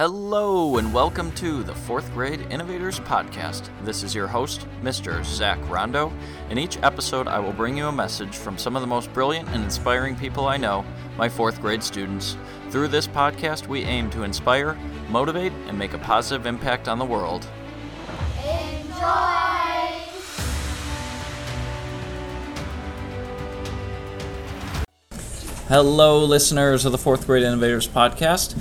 [0.00, 3.68] Hello, and welcome to the Fourth Grade Innovators Podcast.
[3.84, 5.22] This is your host, Mr.
[5.22, 6.10] Zach Rondo.
[6.48, 9.50] In each episode, I will bring you a message from some of the most brilliant
[9.50, 10.86] and inspiring people I know,
[11.18, 12.38] my fourth grade students.
[12.70, 14.74] Through this podcast, we aim to inspire,
[15.10, 17.46] motivate, and make a positive impact on the world.
[18.42, 19.50] Enjoy!
[25.68, 28.60] Hello, listeners of the Fourth Grade Innovators Podcast.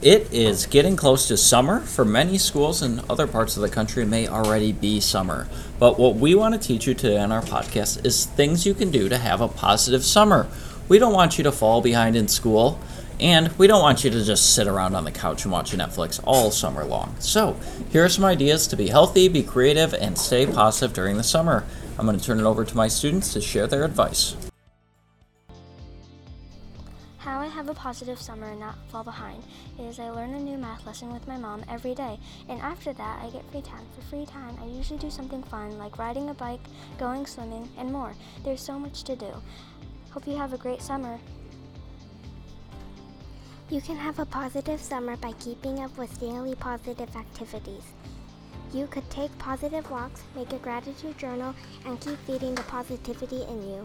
[0.00, 1.80] It is getting close to summer.
[1.80, 5.48] For many schools in other parts of the country, may already be summer.
[5.80, 8.92] But what we want to teach you today on our podcast is things you can
[8.92, 10.46] do to have a positive summer.
[10.88, 12.78] We don't want you to fall behind in school,
[13.18, 16.20] and we don't want you to just sit around on the couch and watch Netflix
[16.22, 17.16] all summer long.
[17.18, 17.56] So,
[17.90, 21.64] here are some ideas to be healthy, be creative, and stay positive during the summer.
[21.98, 24.36] I'm going to turn it over to my students to share their advice.
[27.18, 29.42] How I have a positive summer and not fall behind
[29.76, 32.16] is I learn a new math lesson with my mom every day,
[32.48, 33.84] and after that, I get free time.
[33.96, 36.60] For free time, I usually do something fun like riding a bike,
[36.96, 38.14] going swimming, and more.
[38.44, 39.32] There's so much to do.
[40.10, 41.18] Hope you have a great summer.
[43.68, 47.82] You can have a positive summer by keeping up with daily positive activities.
[48.72, 51.52] You could take positive walks, make a gratitude journal,
[51.84, 53.84] and keep feeding the positivity in you.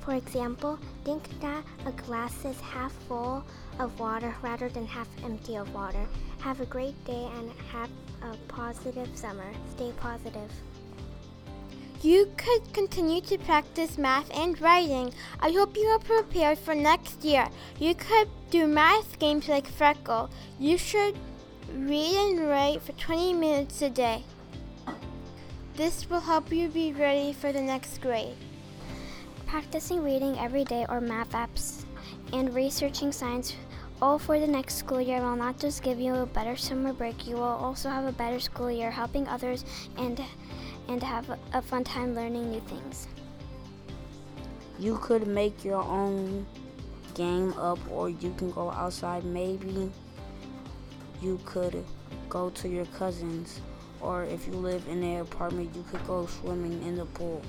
[0.00, 3.44] For example, think that a glass is half full
[3.78, 6.06] of water rather than half empty of water.
[6.40, 7.90] Have a great day and have
[8.22, 9.52] a positive summer.
[9.76, 10.50] Stay positive.
[12.02, 15.12] You could continue to practice math and writing.
[15.38, 17.46] I hope you are prepared for next year.
[17.78, 20.30] You could do math games like Freckle.
[20.58, 21.14] You should
[21.74, 24.24] read and write for 20 minutes a day.
[25.76, 28.36] This will help you be ready for the next grade.
[29.50, 31.82] Practicing reading every day or math apps
[32.32, 33.56] and researching science
[34.00, 37.26] all for the next school year will not just give you a better summer break,
[37.26, 39.64] you will also have a better school year helping others
[39.98, 40.22] and
[40.86, 43.08] and have a fun time learning new things.
[44.78, 46.46] You could make your own
[47.14, 49.90] game up or you can go outside maybe
[51.20, 51.84] you could
[52.28, 53.60] go to your cousins
[54.00, 57.42] or if you live in an apartment you could go swimming in the pool.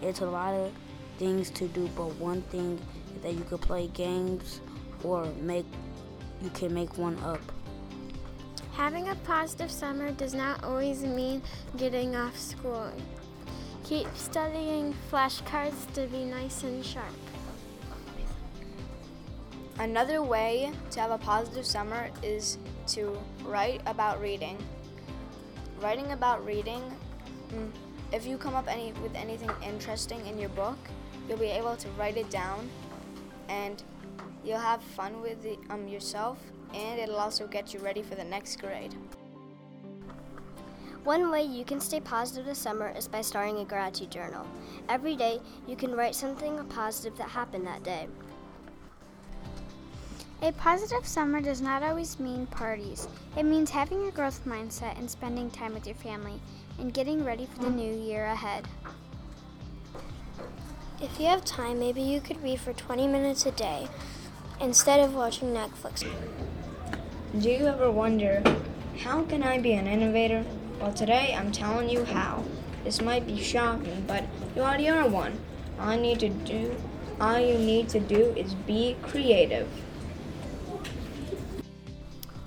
[0.00, 0.70] It's a lot of
[1.20, 2.80] things to do, but one thing
[3.22, 4.60] that you could play games
[5.04, 5.66] or make
[6.42, 7.40] you can make one up.
[8.72, 11.42] Having a positive summer does not always mean
[11.76, 12.90] getting off school.
[13.84, 17.12] Keep studying flashcards to be nice and sharp.
[19.78, 22.56] Another way to have a positive summer is
[22.86, 24.56] to write about reading.
[25.80, 26.82] Writing about reading,
[27.52, 27.70] mm,
[28.12, 30.78] if you come up any, with anything interesting in your book,
[31.28, 32.68] you'll be able to write it down
[33.48, 33.82] and
[34.44, 36.38] you'll have fun with it, um, yourself
[36.74, 38.94] and it'll also get you ready for the next grade.
[41.04, 44.46] One way you can stay positive this summer is by starting a gratitude journal.
[44.88, 48.06] Every day, you can write something positive that happened that day.
[50.42, 53.08] A positive summer does not always mean parties.
[53.36, 56.40] It means having a growth mindset and spending time with your family
[56.78, 58.66] and getting ready for the new year ahead.
[61.02, 63.88] If you have time, maybe you could read for 20 minutes a day
[64.60, 66.04] instead of watching Netflix.
[67.38, 68.42] Do you ever wonder,
[68.98, 70.44] how can I be an innovator?
[70.78, 72.44] Well, today I'm telling you how.
[72.84, 74.24] This might be shocking, but
[74.54, 75.40] you already are one.
[75.78, 76.76] All you need to do,
[77.18, 79.68] all you need to do is be creative.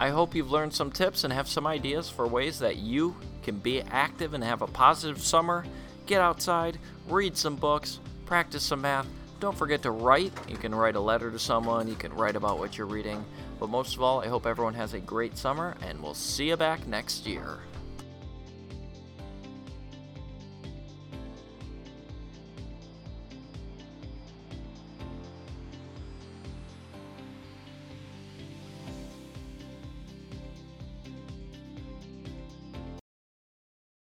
[0.00, 3.58] I hope you've learned some tips and have some ideas for ways that you can
[3.58, 5.66] be active and have a positive summer.
[6.06, 6.78] Get outside,
[7.08, 9.06] read some books, practice some math.
[9.40, 10.32] Don't forget to write.
[10.48, 13.24] You can write a letter to someone, you can write about what you're reading.
[13.58, 16.56] But most of all, I hope everyone has a great summer, and we'll see you
[16.58, 17.58] back next year.